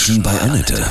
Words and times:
Menschen 0.00 0.22
bei 0.22 0.40
Annette. 0.40 0.82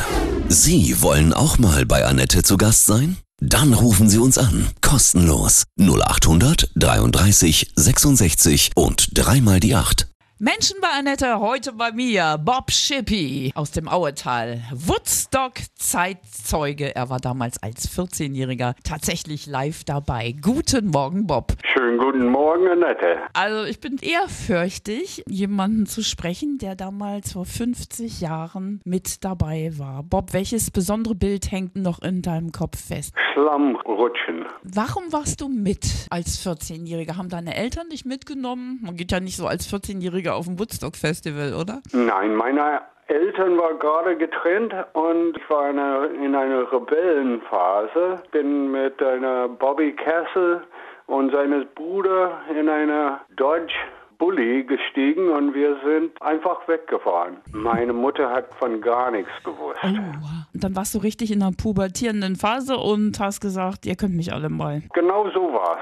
Sie 0.49 1.01
wollen 1.01 1.33
auch 1.33 1.57
mal 1.57 1.83
bei 1.83 2.05
Annette 2.05 2.43
zu 2.43 2.57
Gast 2.57 2.85
sein? 2.85 3.17
Dann 3.41 3.73
rufen 3.73 4.07
Sie 4.07 4.19
uns 4.19 4.37
an. 4.37 4.67
Kostenlos. 4.81 5.63
0800 5.79 6.69
33 6.75 7.71
66 7.75 8.69
und 8.75 9.09
dreimal 9.17 9.59
die 9.59 9.73
8. 9.73 10.07
Menschen 10.41 10.77
bei 10.79 10.87
Annette, 10.97 11.41
heute 11.41 11.73
bei 11.73 11.91
mir 11.91 12.37
Bob 12.41 12.71
Shippy 12.71 13.51
aus 13.55 13.71
dem 13.71 13.89
Auetal. 13.89 14.61
Woodstock 14.71 15.55
Zeitzeuge. 15.75 16.95
Er 16.95 17.09
war 17.09 17.19
damals 17.19 17.61
als 17.61 17.89
14-Jähriger 17.93 18.73
tatsächlich 18.85 19.47
live 19.47 19.83
dabei. 19.83 20.33
Guten 20.41 20.91
Morgen, 20.91 21.27
Bob. 21.27 21.55
Schönen 21.73 21.97
guten 21.97 22.27
Morgen, 22.27 22.69
Annette. 22.69 23.17
Also 23.33 23.65
ich 23.65 23.81
bin 23.81 23.97
ehrfürchtig, 24.01 25.25
jemanden 25.27 25.85
zu 25.87 26.01
sprechen, 26.01 26.57
der 26.57 26.75
damals 26.75 27.33
vor 27.33 27.43
50 27.45 28.21
Jahren 28.21 28.79
mit 28.85 29.25
dabei 29.25 29.73
war. 29.77 30.03
Bob, 30.03 30.31
welches 30.31 30.71
besondere 30.71 31.15
Bild 31.15 31.51
hängt 31.51 31.75
noch 31.75 32.01
in 32.01 32.21
deinem 32.21 32.53
Kopf 32.53 32.79
fest? 32.79 33.13
Schlammrutschen. 33.33 34.45
Warum 34.63 35.11
warst 35.11 35.41
du 35.41 35.49
mit 35.49 36.07
als 36.09 36.45
14-Jähriger? 36.45 37.17
Haben 37.17 37.29
deine 37.29 37.55
Eltern 37.55 37.89
dich 37.89 38.05
mitgenommen? 38.05 38.79
Man 38.81 38.95
geht 38.95 39.11
ja 39.11 39.19
nicht 39.19 39.35
so 39.35 39.47
als 39.47 39.71
14-Jähriger 39.71 40.28
auf 40.33 40.47
ein 40.47 40.59
Woodstock 40.59 40.95
Festival, 40.95 41.53
oder? 41.53 41.81
Nein, 41.93 42.35
meine 42.35 42.81
Eltern 43.07 43.57
waren 43.57 43.79
gerade 43.79 44.15
getrennt 44.17 44.73
und 44.93 45.37
ich 45.37 45.49
war 45.49 45.69
in 45.69 45.79
einer, 45.79 46.11
in 46.11 46.35
einer 46.35 46.71
Rebellenphase. 46.71 48.21
Bin 48.31 48.71
mit 48.71 49.01
einer 49.01 49.47
Bobby 49.47 49.93
Castle 49.93 50.61
und 51.07 51.31
seines 51.31 51.65
Bruder 51.73 52.39
in 52.55 52.69
einer 52.69 53.21
Dodge 53.35 53.73
Bulli 54.19 54.63
gestiegen 54.63 55.29
und 55.29 55.53
wir 55.53 55.77
sind 55.83 56.21
einfach 56.21 56.67
weggefahren. 56.67 57.37
Meine 57.53 57.93
Mutter 57.93 58.29
hat 58.29 58.53
von 58.59 58.81
gar 58.81 59.11
nichts 59.11 59.31
gewusst. 59.45 59.68
Oh, 59.83 59.87
und 60.53 60.63
dann 60.63 60.75
warst 60.75 60.93
du 60.93 60.99
richtig 60.99 61.31
in 61.31 61.41
einer 61.41 61.51
pubertierenden 61.51 62.35
Phase 62.35 62.77
und 62.77 63.19
hast 63.19 63.39
gesagt, 63.39 63.85
ihr 63.85 63.95
könnt 63.95 64.15
mich 64.15 64.33
alle 64.33 64.49
mal. 64.49 64.81
Genau 64.93 65.29
so 65.31 65.53
war's. 65.53 65.79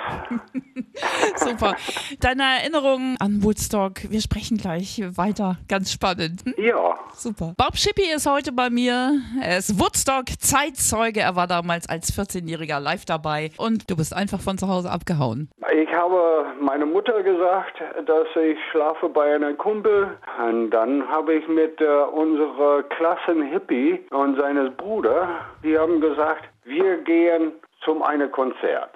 Super. 1.35 1.75
Deine 2.19 2.43
Erinnerungen 2.43 3.17
an 3.19 3.43
Woodstock, 3.43 4.09
wir 4.09 4.21
sprechen 4.21 4.57
gleich 4.57 5.01
weiter. 5.15 5.57
Ganz 5.67 5.91
spannend. 5.91 6.43
Hm? 6.45 6.53
Ja, 6.57 6.97
Super. 7.13 7.53
Bob 7.57 7.77
Shippy 7.77 8.03
ist 8.15 8.29
heute 8.29 8.51
bei 8.51 8.69
mir. 8.69 9.19
Er 9.41 9.57
ist 9.57 9.79
Woodstock 9.79 10.25
Zeitzeuge. 10.39 11.21
Er 11.21 11.35
war 11.35 11.47
damals 11.47 11.89
als 11.89 12.15
14-Jähriger 12.15 12.79
live 12.79 13.05
dabei 13.05 13.51
und 13.57 13.89
du 13.89 13.95
bist 13.95 14.15
einfach 14.15 14.39
von 14.39 14.57
zu 14.57 14.67
Hause 14.67 14.91
abgehauen. 14.91 15.49
ich 15.73 15.91
habe 15.93 16.45
meiner 16.61 16.85
Mutter 16.85 17.23
gesagt, 17.23 17.81
dass 18.05 18.27
ich 18.35 18.57
schlafe 18.71 19.09
bei 19.09 19.33
einem 19.35 19.57
Kumpel. 19.57 20.17
Und 20.45 20.69
dann 20.71 21.07
habe 21.07 21.33
ich 21.35 21.47
mit 21.47 21.81
äh, 21.81 21.85
unserer 21.85 22.83
Klassen-Hippie 22.83 23.86
und 24.11 24.39
seines 24.39 24.75
Bruder, 24.75 25.27
die 25.63 25.77
haben 25.77 26.01
gesagt, 26.01 26.45
wir 26.63 26.97
gehen 26.97 27.53
zum 27.83 28.03
einem 28.03 28.31
Konzert. 28.31 28.91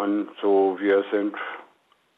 Und 0.00 0.28
so, 0.40 0.76
wir 0.80 1.04
sind 1.10 1.34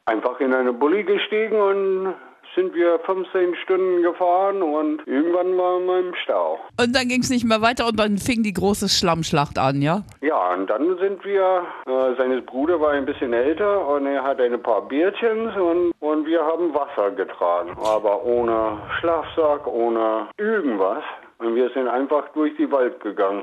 einfach 0.06 0.40
in 0.40 0.54
eine 0.54 0.72
Bulli 0.72 1.02
gestiegen 1.02 1.60
und 1.60 2.14
sind 2.54 2.74
wir 2.74 2.98
15 3.00 3.56
Stunden 3.56 4.02
gefahren 4.02 4.62
und 4.62 5.06
irgendwann 5.06 5.56
waren 5.58 5.86
wir 5.86 5.98
im 5.98 6.14
Stau. 6.22 6.58
Und 6.80 6.94
dann 6.94 7.08
ging 7.08 7.20
es 7.20 7.30
nicht 7.30 7.44
mehr 7.44 7.60
weiter 7.62 7.86
und 7.88 7.98
dann 7.98 8.18
fing 8.18 8.42
die 8.42 8.52
große 8.52 8.88
Schlammschlacht 8.88 9.58
an, 9.58 9.82
ja? 9.82 10.02
Ja, 10.20 10.52
und 10.54 10.68
dann 10.68 10.96
sind 10.98 11.24
wir, 11.24 11.62
äh, 11.86 12.16
seines 12.16 12.44
Bruder 12.46 12.80
war 12.80 12.92
ein 12.92 13.06
bisschen 13.06 13.32
älter 13.32 13.86
und 13.88 14.06
er 14.06 14.22
hat 14.22 14.40
ein 14.40 14.62
paar 14.62 14.82
Bierchen 14.82 15.48
und, 15.48 15.92
und 16.00 16.26
wir 16.26 16.44
haben 16.44 16.72
Wasser 16.74 17.10
getragen, 17.10 17.76
aber 17.82 18.24
ohne 18.24 18.78
Schlafsack, 19.00 19.66
ohne 19.66 20.28
irgendwas. 20.36 21.02
Und 21.44 21.56
wir 21.56 21.68
sind 21.70 21.88
einfach 21.88 22.28
durch 22.30 22.56
die 22.56 22.70
Wald 22.72 23.00
gegangen. 23.00 23.42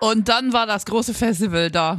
Und 0.00 0.28
dann 0.28 0.52
war 0.52 0.66
das 0.66 0.84
große 0.84 1.14
Festival 1.14 1.70
da. 1.70 1.96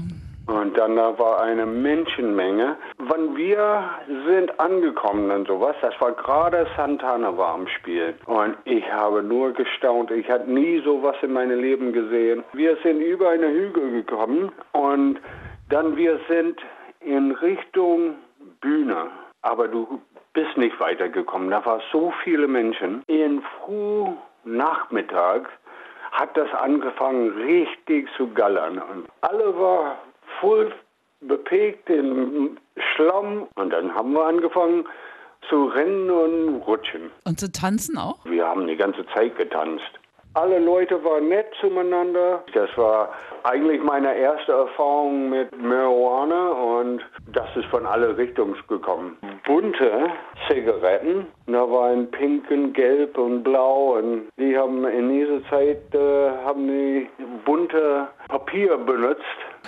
Und 0.48 0.78
dann 0.78 0.96
da 0.96 1.18
war 1.18 1.42
eine 1.42 1.66
Menschenmenge. 1.66 2.76
Wann 2.98 3.38
wir 3.38 3.84
sind 4.28 4.60
angekommen 4.60 5.30
und 5.32 5.48
sowas, 5.48 5.76
das 5.82 5.94
war 6.02 6.12
gerade 6.14 6.68
Santana 6.76 7.38
war 7.38 7.54
am 7.54 7.68
Spiel. 7.68 8.16
Und 8.26 8.58
ich 8.66 8.84
habe 8.92 9.22
nur 9.22 9.54
gestaunt. 9.54 10.12
Ich 10.12 10.28
hatte 10.30 10.52
nie 10.52 10.82
sowas 10.84 11.16
in 11.22 11.34
meinem 11.34 11.60
Leben 11.60 11.94
gesehen. 11.94 12.44
Wir 12.54 12.78
sind 12.84 13.00
über 13.00 13.30
eine 13.30 13.48
Hügel 13.48 13.92
gekommen 13.92 14.52
und 14.74 15.20
dann 15.70 15.96
wir 15.96 16.20
sind 16.28 16.60
in 17.00 17.32
Richtung 17.32 18.16
Bühne. 18.60 19.08
Aber 19.44 19.68
du 19.68 20.02
bist 20.34 20.58
nicht 20.58 20.80
weitergekommen. 20.80 21.52
Da 21.52 21.64
waren 21.66 21.82
so 21.92 22.12
viele 22.24 22.48
Menschen. 22.48 23.04
In 23.08 23.42
früh 23.64 24.08
Nachmittag 24.44 25.50
hat 26.12 26.36
das 26.36 26.52
angefangen 26.54 27.30
richtig 27.42 28.08
zu 28.18 28.28
gallern. 28.34 28.80
Und 28.80 29.08
alle 29.22 29.58
war 29.58 29.98
voll 30.40 30.74
bepegt 31.22 31.90
im 31.90 32.58
Schlamm. 32.96 33.48
Und 33.56 33.72
dann 33.72 33.94
haben 33.94 34.14
wir 34.14 34.26
angefangen 34.26 34.86
zu 35.48 35.66
rennen 35.66 36.10
und 36.10 36.62
rutschen. 36.62 37.12
Und 37.26 37.40
zu 37.40 37.52
tanzen 37.52 37.98
auch? 37.98 38.24
Wir 38.26 38.46
haben 38.46 38.68
die 38.68 38.76
ganze 38.76 39.06
Zeit 39.08 39.38
getanzt. 39.38 40.00
Alle 40.36 40.60
Leute 40.60 41.04
waren 41.04 41.28
nett 41.28 41.48
zueinander. 41.60 42.44
Das 42.54 42.70
war 42.78 43.10
eigentlich 43.44 43.82
meine 43.82 44.16
erste 44.16 44.52
Erfahrung 44.52 45.30
mit 45.30 45.52
Marihuana 45.60 46.50
und 46.50 47.02
das 47.34 47.48
ist 47.56 47.66
von 47.66 47.86
alle 47.86 48.16
Richtungen 48.16 48.56
gekommen. 48.68 49.18
Bunte 49.50 50.12
Zigaretten, 50.48 51.26
da 51.48 51.68
waren 51.72 52.12
pink 52.12 52.52
und 52.52 52.74
gelb 52.74 53.18
und 53.18 53.42
blau 53.42 53.98
und 53.98 54.28
die 54.38 54.56
haben 54.56 54.86
in 54.86 55.10
dieser 55.10 55.44
Zeit 55.50 55.82
äh, 55.96 56.30
haben 56.46 56.68
die 56.68 57.08
bunte 57.46 58.10
Papier 58.28 58.78
benutzt. 58.78 59.24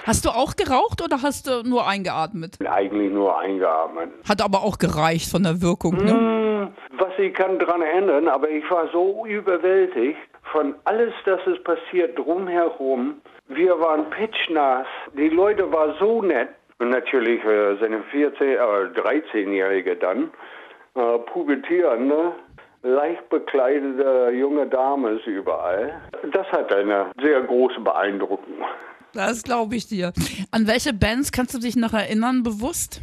Hast 0.05 0.23
du 0.23 0.29
auch 0.29 0.55
geraucht 0.55 1.01
oder 1.03 1.23
hast 1.23 1.47
du 1.47 1.67
nur 1.67 1.87
eingeatmet? 1.87 2.59
Eigentlich 2.63 3.11
nur 3.11 3.39
eingeatmet. 3.39 4.11
Hat 4.29 4.43
aber 4.43 4.61
auch 4.61 4.77
gereicht 4.77 5.31
von 5.31 5.41
der 5.41 5.63
Wirkung, 5.63 5.95
ne? 5.95 6.11
Hm, 6.11 6.67
was 6.99 7.17
ich 7.17 7.33
kann 7.33 7.57
daran 7.57 7.81
ändern, 7.81 8.27
aber 8.27 8.51
ich 8.51 8.69
war 8.69 8.87
so 8.93 9.25
überwältigt 9.25 10.19
von 10.51 10.75
alles, 10.83 11.13
das 11.25 11.39
ist 11.47 11.63
passiert 11.63 12.19
drumherum. 12.19 13.15
Wir 13.47 13.79
waren 13.79 14.09
pitchnass. 14.09 14.87
Die 15.17 15.29
Leute 15.29 15.71
waren 15.71 15.95
so 15.99 16.21
nett. 16.21 16.49
Und 16.81 16.89
natürlich 16.89 17.43
äh, 17.43 17.77
seine 17.79 18.01
14, 18.09 18.47
äh, 18.47 18.57
13-Jährige 18.57 19.97
dann, 19.97 20.31
äh, 20.95 21.19
pubertierende, 21.31 22.31
leicht 22.81 23.29
bekleidete 23.29 24.31
junge 24.33 24.65
Dame 24.65 25.11
ist 25.11 25.27
überall. 25.27 25.93
Das 26.33 26.47
hat 26.47 26.73
eine 26.73 27.11
sehr 27.21 27.39
große 27.41 27.79
Beeindruckung. 27.81 28.65
Das 29.13 29.43
glaube 29.43 29.75
ich 29.75 29.87
dir. 29.89 30.11
An 30.49 30.65
welche 30.65 30.91
Bands 30.91 31.31
kannst 31.31 31.53
du 31.53 31.59
dich 31.59 31.75
noch 31.75 31.93
erinnern, 31.93 32.41
bewusst? 32.41 32.99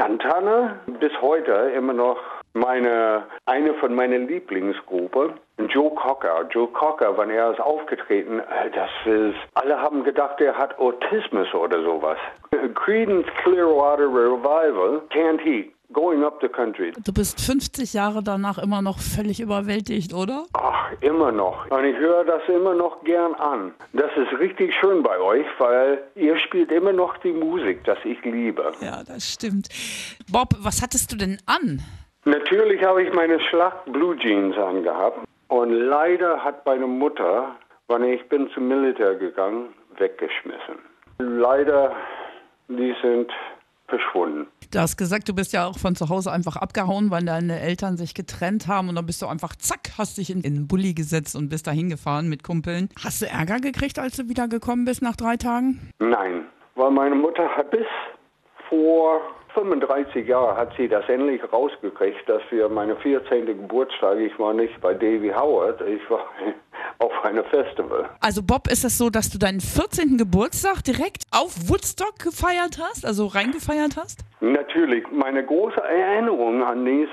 Santana 0.00 0.80
bis 0.98 1.12
heute 1.20 1.52
immer 1.76 1.92
noch 1.92 2.18
meine 2.54 3.24
eine 3.46 3.74
von 3.74 3.94
meinen 3.94 4.28
Lieblingsgruppe. 4.28 5.34
Joe 5.68 5.90
Cocker. 5.94 6.46
Joe 6.50 6.68
Cocker, 6.68 7.16
wenn 7.16 7.30
er 7.30 7.52
ist 7.52 7.60
aufgetreten, 7.60 8.40
äh, 8.40 8.70
das 8.74 8.90
ist, 9.04 9.36
alle 9.54 9.78
haben 9.78 10.02
gedacht, 10.02 10.40
er 10.40 10.56
hat 10.56 10.78
Autismus 10.78 11.52
oder 11.54 11.82
sowas. 11.82 12.18
Creedence 12.74 13.26
Clearwater 13.42 14.06
Revival, 14.06 15.02
Can't 15.10 15.40
Heat. 15.40 15.72
Going 15.92 16.24
up 16.24 16.38
the 16.40 16.48
country. 16.48 16.92
Du 17.04 17.12
bist 17.12 17.38
50 17.38 17.92
Jahre 17.92 18.22
danach 18.22 18.56
immer 18.56 18.80
noch 18.80 18.98
völlig 18.98 19.40
überwältigt, 19.40 20.14
oder? 20.14 20.46
Ach, 20.54 20.90
immer 21.02 21.30
noch. 21.30 21.70
Und 21.70 21.84
ich 21.84 21.96
höre 21.98 22.24
das 22.24 22.40
immer 22.48 22.74
noch 22.74 23.04
gern 23.04 23.34
an. 23.34 23.74
Das 23.92 24.10
ist 24.16 24.32
richtig 24.38 24.74
schön 24.80 25.02
bei 25.02 25.20
euch, 25.20 25.44
weil 25.58 26.02
ihr 26.14 26.38
spielt 26.38 26.72
immer 26.72 26.94
noch 26.94 27.18
die 27.18 27.32
Musik, 27.32 27.84
das 27.84 27.98
ich 28.04 28.24
liebe. 28.24 28.72
Ja, 28.80 29.02
das 29.06 29.34
stimmt. 29.34 29.68
Bob, 30.30 30.54
was 30.60 30.80
hattest 30.80 31.12
du 31.12 31.16
denn 31.16 31.36
an? 31.44 31.82
Natürlich 32.24 32.84
habe 32.84 33.02
ich 33.02 33.12
meine 33.12 33.40
Schlacht 33.40 33.84
Blue 33.92 34.16
Jeans 34.16 34.56
angehabt. 34.56 35.18
Und 35.48 35.70
leider 35.70 36.42
hat 36.42 36.64
meine 36.64 36.86
Mutter, 36.86 37.56
wann 37.88 38.04
ich 38.04 38.26
bin 38.28 38.48
zum 38.54 38.68
Militär 38.68 39.16
gegangen, 39.16 39.68
weggeschmissen. 39.98 40.78
Leider, 41.18 41.94
die 42.68 42.94
sind 43.02 43.30
verschwunden. 43.88 44.46
Du 44.72 44.78
hast 44.78 44.96
gesagt, 44.96 45.28
du 45.28 45.34
bist 45.34 45.52
ja 45.52 45.66
auch 45.66 45.78
von 45.78 45.94
zu 45.94 46.08
Hause 46.08 46.32
einfach 46.32 46.56
abgehauen, 46.56 47.10
weil 47.10 47.24
deine 47.24 47.60
Eltern 47.60 47.98
sich 47.98 48.14
getrennt 48.14 48.66
haben 48.66 48.88
und 48.88 48.94
dann 48.94 49.04
bist 49.04 49.20
du 49.20 49.26
einfach 49.26 49.54
zack, 49.56 49.98
hast 49.98 50.16
dich 50.16 50.30
in, 50.30 50.40
in 50.40 50.54
den 50.54 50.68
Bulli 50.68 50.94
gesetzt 50.94 51.36
und 51.36 51.50
bist 51.50 51.66
da 51.66 51.72
hingefahren 51.72 52.28
mit 52.28 52.42
Kumpeln. 52.42 52.88
Hast 53.04 53.20
du 53.20 53.26
Ärger 53.26 53.60
gekriegt, 53.60 53.98
als 53.98 54.16
du 54.16 54.30
wieder 54.30 54.48
gekommen 54.48 54.86
bist 54.86 55.02
nach 55.02 55.16
drei 55.16 55.36
Tagen? 55.36 55.90
Nein, 55.98 56.46
weil 56.76 56.90
meine 56.90 57.14
Mutter 57.14 57.46
hat 57.54 57.70
bis 57.70 57.86
vor 58.70 59.20
35 59.54 60.26
Jahren 60.26 60.56
hat 60.56 60.72
sie 60.76 60.88
das 60.88 61.08
endlich 61.08 61.40
rausgekriegt, 61.52 62.28
dass 62.28 62.42
wir 62.50 62.68
meine 62.68 62.96
14. 62.96 63.46
Geburtstag, 63.46 64.18
ich 64.18 64.38
war 64.38 64.54
nicht 64.54 64.80
bei 64.80 64.94
Davy 64.94 65.32
Howard, 65.34 65.80
ich 65.82 66.08
war 66.10 66.26
auf 66.98 67.12
einem 67.24 67.44
Festival. 67.44 68.08
Also 68.20 68.42
Bob, 68.42 68.68
ist 68.68 68.84
es 68.84 68.98
so, 68.98 69.10
dass 69.10 69.30
du 69.30 69.38
deinen 69.38 69.60
14. 69.60 70.18
Geburtstag 70.18 70.82
direkt 70.84 71.24
auf 71.30 71.68
Woodstock 71.68 72.18
gefeiert 72.18 72.78
hast, 72.80 73.04
also 73.04 73.26
reingefeiert 73.26 73.96
hast? 73.96 74.20
Natürlich, 74.40 75.04
meine 75.12 75.44
große 75.44 75.80
Erinnerung 75.80 76.64
an 76.64 76.84
diesen 76.84 77.06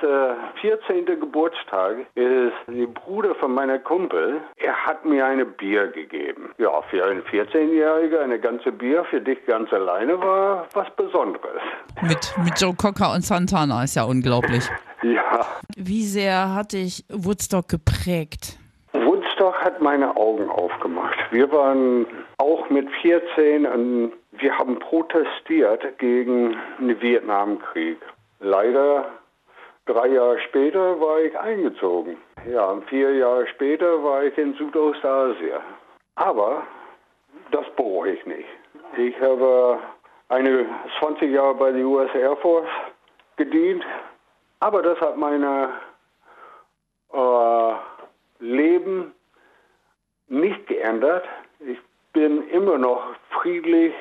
14. 0.62 1.06
Geburtstag 1.06 1.98
ist 2.16 2.54
der 2.68 2.88
Bruder 2.88 3.36
von 3.36 3.54
meiner 3.54 3.80
Kumpel. 3.80 4.42
Er 4.58 4.74
hat 4.86 5.06
mir 5.06 5.26
eine 5.26 5.46
Bier 5.46 5.88
gegeben. 5.88 6.50
Ja, 6.58 6.82
für 6.90 7.06
einen 7.06 7.22
14-Jähriger 7.24 8.22
eine 8.22 8.40
ganze 8.40 8.72
Bier 8.72 9.06
für 9.10 9.22
dich 9.22 9.46
ganz 9.46 9.72
alleine 9.72 10.20
war 10.20 10.68
was 10.74 10.88
Besonderes. 10.96 11.62
Mit, 12.02 12.34
mit 12.44 12.60
Joe 12.60 12.74
Cocker 12.74 13.14
und 13.14 13.24
Santana 13.24 13.84
ist 13.84 13.96
ja 13.96 14.04
unglaublich. 14.04 14.64
Ja. 15.02 15.46
Wie 15.78 16.04
sehr 16.04 16.54
hat 16.54 16.74
dich 16.74 17.06
Woodstock 17.08 17.70
geprägt? 17.70 18.59
Woodstock 19.40 19.64
hat 19.64 19.82
meine 19.82 20.18
Augen 20.18 20.50
aufgemacht. 20.50 21.18
Wir 21.32 21.50
waren 21.52 22.06
auch 22.40 22.70
mit 22.70 22.90
14 23.02 23.66
und 23.66 24.14
wir 24.32 24.58
haben 24.58 24.78
protestiert 24.80 25.98
gegen 25.98 26.58
den 26.78 27.02
Vietnamkrieg. 27.02 27.98
Leider 28.42 29.06
drei 29.86 30.08
Jahre 30.08 30.40
später 30.40 31.00
war 31.00 31.22
ich 31.22 31.38
eingezogen. 31.40 32.18
Ja, 32.52 32.82
vier 32.88 33.16
Jahre 33.16 33.48
später 33.48 34.04
war 34.04 34.24
ich 34.24 34.38
in 34.38 34.56
Südostasien. 34.56 35.62
Aber 36.16 36.64
das 37.52 37.66
bereue 37.78 38.14
ich 38.14 38.26
nicht. 38.26 38.50
Ich 38.98 39.20
habe 39.22 39.80
eine 40.28 40.66
20 41.00 41.32
Jahre 41.32 41.56
bei 41.56 41.72
der 41.72 41.86
US 41.86 42.14
Air 42.14 42.36
Force 42.38 42.68
gedient, 43.38 43.86
aber 44.60 44.82
das 44.82 45.00
hat 45.00 45.16
meine 45.18 45.70
äh, 47.14 47.74
Leben 48.40 49.14
nicht 50.30 50.68
geändert. 50.68 51.26
Ich 51.60 51.80
bin 52.14 52.48
immer 52.50 52.78
noch 52.78 53.02
friedlich, 53.42 53.94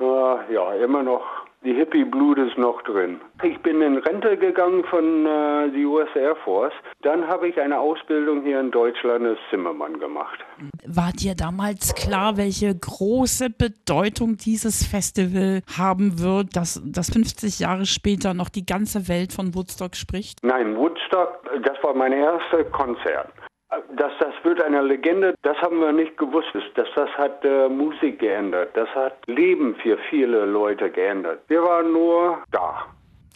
äh, 0.00 0.52
ja, 0.54 0.74
immer 0.74 1.02
noch, 1.02 1.24
die 1.64 1.74
Hippie-Blut 1.74 2.38
ist 2.38 2.56
noch 2.58 2.80
drin. 2.82 3.20
Ich 3.42 3.58
bin 3.60 3.82
in 3.82 3.98
Rente 3.98 4.36
gegangen 4.36 4.84
von 4.84 5.26
äh, 5.26 5.70
die 5.72 5.84
US 5.84 6.08
Air 6.14 6.36
Force. 6.44 6.72
Dann 7.02 7.26
habe 7.26 7.48
ich 7.48 7.60
eine 7.60 7.78
Ausbildung 7.78 8.42
hier 8.42 8.60
in 8.60 8.70
Deutschland 8.70 9.26
als 9.26 9.38
Zimmermann 9.50 9.98
gemacht. 9.98 10.38
War 10.86 11.10
dir 11.12 11.34
damals 11.34 11.94
klar, 11.94 12.36
welche 12.36 12.72
große 12.72 13.50
Bedeutung 13.50 14.36
dieses 14.36 14.86
Festival 14.86 15.62
haben 15.76 16.20
wird, 16.20 16.54
dass, 16.54 16.80
dass 16.84 17.10
50 17.10 17.58
Jahre 17.58 17.86
später 17.86 18.32
noch 18.32 18.48
die 18.48 18.64
ganze 18.64 19.08
Welt 19.08 19.32
von 19.32 19.54
Woodstock 19.54 19.96
spricht? 19.96 20.38
Nein, 20.44 20.76
Woodstock, 20.76 21.40
das 21.64 21.82
war 21.82 21.94
mein 21.94 22.12
erstes 22.12 22.70
Konzert. 22.70 23.32
Dass 23.68 24.12
das 24.20 24.32
wird 24.42 24.62
eine 24.62 24.80
Legende, 24.82 25.34
das 25.42 25.56
haben 25.58 25.80
wir 25.80 25.92
nicht 25.92 26.16
gewusst. 26.16 26.48
Dass 26.74 26.88
das 26.94 27.10
hat 27.18 27.44
äh, 27.44 27.68
Musik 27.68 28.20
geändert. 28.20 28.70
Das 28.74 28.88
hat 28.94 29.14
Leben 29.26 29.74
für 29.82 29.98
viele 30.08 30.44
Leute 30.44 30.90
geändert. 30.90 31.40
Wir 31.48 31.62
waren 31.62 31.92
nur 31.92 32.38
da. 32.52 32.86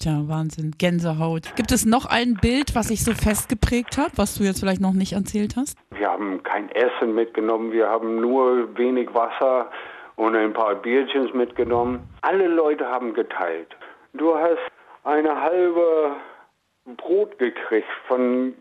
Tja, 0.01 0.23
Wahnsinn. 0.29 0.75
Gänsehaut. 0.79 1.55
Gibt 1.57 1.73
es 1.73 1.85
noch 1.85 2.07
ein 2.07 2.35
Bild, 2.41 2.75
was 2.75 2.89
sich 2.89 3.05
so 3.05 3.13
festgeprägt 3.13 3.99
hat, 3.99 4.13
was 4.17 4.35
du 4.35 4.45
jetzt 4.45 4.61
vielleicht 4.61 4.81
noch 4.81 4.95
nicht 4.95 5.13
erzählt 5.13 5.57
hast? 5.57 5.77
Wir 5.91 6.09
haben 6.09 6.43
kein 6.43 6.71
Essen 6.71 7.15
mitgenommen, 7.15 7.71
wir 7.71 7.87
haben 7.87 8.19
nur 8.19 8.75
wenig 8.79 9.13
Wasser 9.13 9.71
und 10.17 10.37
ein 10.37 10.55
paar 10.55 10.75
Bierchens 10.77 11.35
mitgenommen. 11.35 12.01
Alle 12.23 12.47
Leute 12.47 12.87
haben 12.87 13.13
geteilt. 13.13 13.77
Du 14.15 14.35
hast 14.35 14.71
eine 15.05 15.39
halbe 15.39 16.17
Brot 16.97 17.39
gekriegt 17.39 17.89
von 18.09 18.55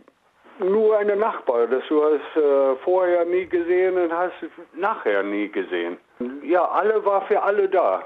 nur 0.59 0.97
eine 0.97 1.15
Nachbar, 1.15 1.67
das 1.67 1.83
du 1.89 2.03
hast 2.03 2.37
äh, 2.37 2.75
vorher 2.83 3.25
nie 3.25 3.45
gesehen 3.45 3.97
und 3.97 4.11
hast 4.11 4.33
nachher 4.75 5.23
nie 5.23 5.49
gesehen. 5.49 5.97
Ja, 6.43 6.65
alle 6.65 7.03
war 7.05 7.25
für 7.27 7.41
alle 7.41 7.67
da. 7.69 8.03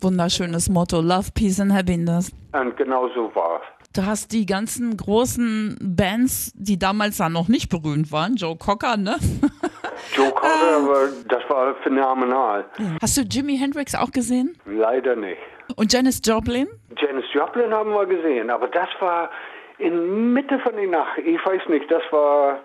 Wunderschönes 0.00 0.68
Motto, 0.68 1.00
Love, 1.00 1.30
Peace 1.34 1.60
and 1.60 1.72
Happiness. 1.72 2.30
Und 2.52 2.76
genau 2.76 3.08
so 3.14 3.34
war's. 3.34 3.62
Du 3.94 4.04
hast 4.04 4.32
die 4.32 4.44
ganzen 4.44 4.96
großen 4.96 5.78
Bands, 5.80 6.52
die 6.54 6.78
damals 6.78 7.16
da 7.16 7.30
noch 7.30 7.48
nicht 7.48 7.70
berühmt 7.70 8.12
waren, 8.12 8.36
Joe 8.36 8.56
Cocker, 8.56 8.98
ne? 8.98 9.16
Joe 10.14 10.30
Cocker, 10.32 10.76
aber 10.76 11.08
das 11.28 11.42
war 11.48 11.74
phänomenal. 11.76 12.66
Hast 13.00 13.16
du 13.16 13.22
Jimi 13.22 13.56
Hendrix 13.56 13.94
auch 13.94 14.10
gesehen? 14.10 14.54
Leider 14.66 15.16
nicht. 15.16 15.38
Und 15.76 15.92
Janis 15.92 16.20
Joplin? 16.22 16.68
Janis 16.98 17.24
Joplin 17.32 17.72
haben 17.72 17.90
wir 17.90 18.04
gesehen, 18.06 18.50
aber 18.50 18.68
das 18.68 18.88
war 19.00 19.30
in 19.78 20.32
Mitte 20.32 20.58
von 20.60 20.76
der 20.76 20.86
Nacht. 20.86 21.18
Ich 21.18 21.44
weiß 21.44 21.68
nicht, 21.68 21.90
das 21.90 22.02
war 22.10 22.60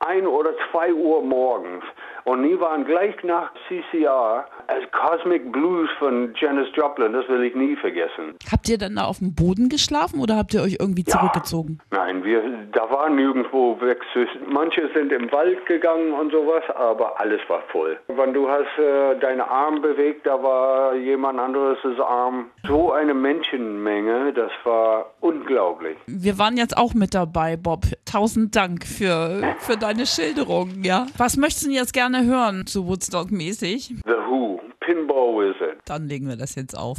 ein 0.00 0.26
oder 0.26 0.52
zwei 0.70 0.92
Uhr 0.92 1.22
morgens. 1.22 1.84
Und 2.24 2.42
die 2.42 2.58
waren 2.58 2.84
gleich 2.84 3.22
nach 3.22 3.50
CCR 3.68 4.46
als 4.66 4.84
Cosmic 4.92 5.52
Blues 5.52 5.90
von 5.98 6.32
Janis 6.36 6.68
Joplin. 6.74 7.12
Das 7.12 7.28
will 7.28 7.42
ich 7.44 7.54
nie 7.54 7.76
vergessen. 7.76 8.34
Habt 8.50 8.68
ihr 8.68 8.78
dann 8.78 8.96
da 8.96 9.04
auf 9.04 9.18
dem 9.18 9.34
Boden 9.34 9.68
geschlafen 9.68 10.20
oder 10.20 10.36
habt 10.36 10.54
ihr 10.54 10.62
euch 10.62 10.76
irgendwie 10.80 11.04
zurückgezogen? 11.04 11.80
Nein, 11.90 12.24
wir, 12.24 12.42
da 12.72 12.90
war 12.90 13.10
nirgendwo 13.10 13.78
weg. 13.80 14.00
Manche 14.48 14.88
sind 14.94 15.12
im 15.12 15.30
Wald 15.32 15.66
gegangen 15.66 16.12
und 16.12 16.32
sowas, 16.32 16.62
aber 16.74 17.20
alles 17.20 17.40
war 17.48 17.62
voll. 17.70 17.98
Wenn 18.08 18.32
du 18.32 18.48
hast 18.48 18.78
äh, 18.78 19.18
deine 19.20 19.48
Arm 19.48 19.82
bewegt, 19.82 20.26
da 20.26 20.42
war 20.42 20.94
jemand 20.94 21.38
anderes 21.38 21.78
Arm. 22.00 22.46
So 22.66 22.92
eine 22.92 23.12
Menschenmenge, 23.12 24.32
das 24.32 24.50
war 24.64 25.10
unglaublich. 25.20 25.96
Wir 26.06 26.38
waren 26.38 26.56
jetzt 26.56 26.76
auch 26.76 26.94
mit 26.94 27.14
dabei, 27.14 27.56
Bob. 27.56 27.82
Tausend 28.14 28.54
Dank 28.54 28.86
für, 28.86 29.56
für 29.58 29.76
deine 29.76 30.06
Schilderung, 30.06 30.84
ja. 30.84 31.08
Was 31.16 31.36
möchtest 31.36 31.66
du 31.66 31.70
jetzt 31.72 31.92
gerne 31.92 32.24
hören, 32.24 32.64
so 32.64 32.86
Woodstock-mäßig? 32.86 33.88
The 33.88 34.12
Who, 34.28 34.60
Pinball 34.78 35.34
Wizard. 35.34 35.78
Dann 35.84 36.06
legen 36.06 36.28
wir 36.28 36.36
das 36.36 36.54
jetzt 36.54 36.78
auf. 36.78 36.98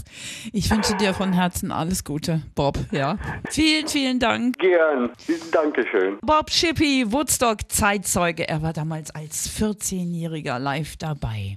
Ich 0.51 0.69
wünsche 0.69 0.93
dir 0.97 1.13
von 1.13 1.31
Herzen 1.31 1.71
alles 1.71 2.03
Gute, 2.03 2.41
Bob, 2.53 2.77
ja. 2.91 3.17
Vielen, 3.49 3.87
vielen 3.87 4.19
Dank. 4.19 4.57
Gern. 4.57 5.11
Dankeschön. 5.53 6.17
Bob 6.21 6.49
Shippey, 6.49 7.05
Woodstock 7.09 7.59
Zeitzeuge. 7.69 8.49
Er 8.49 8.61
war 8.61 8.73
damals 8.73 9.09
als 9.11 9.49
14-Jähriger 9.57 10.59
live 10.59 10.97
dabei. 10.97 11.55